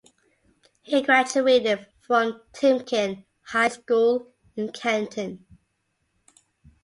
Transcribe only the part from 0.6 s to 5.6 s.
He graduated from Timken High School in Canton.